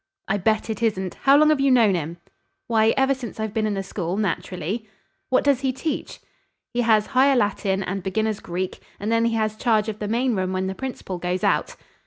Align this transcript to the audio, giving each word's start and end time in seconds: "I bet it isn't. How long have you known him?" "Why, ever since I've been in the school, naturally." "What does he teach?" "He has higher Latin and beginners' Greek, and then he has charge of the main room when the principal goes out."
"I 0.27 0.37
bet 0.39 0.67
it 0.71 0.81
isn't. 0.81 1.13
How 1.13 1.37
long 1.37 1.49
have 1.49 1.59
you 1.61 1.69
known 1.69 1.93
him?" 1.93 2.17
"Why, 2.65 2.89
ever 2.97 3.13
since 3.13 3.39
I've 3.39 3.53
been 3.53 3.67
in 3.67 3.75
the 3.75 3.83
school, 3.83 4.17
naturally." 4.17 4.89
"What 5.29 5.43
does 5.43 5.59
he 5.61 5.71
teach?" 5.71 6.19
"He 6.73 6.81
has 6.81 7.05
higher 7.05 7.35
Latin 7.35 7.83
and 7.83 8.01
beginners' 8.01 8.39
Greek, 8.39 8.79
and 8.99 9.11
then 9.11 9.25
he 9.25 9.35
has 9.35 9.55
charge 9.55 9.89
of 9.89 9.99
the 9.99 10.07
main 10.07 10.35
room 10.35 10.53
when 10.53 10.65
the 10.65 10.73
principal 10.73 11.19
goes 11.19 11.43
out." 11.43 11.75